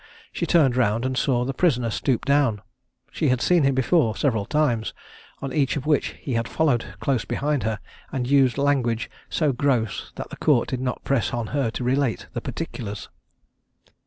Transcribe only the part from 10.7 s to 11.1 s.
not